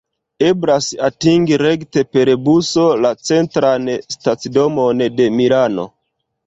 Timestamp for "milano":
5.39-5.89